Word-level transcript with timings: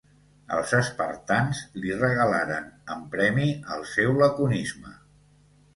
els 0.55 0.71
espartans 0.77 1.59
li 1.83 1.93
regalaren 1.99 2.73
en 2.97 3.07
premi 3.13 3.49
al 3.77 3.87
seu 3.95 4.17
laconisme 4.25 4.99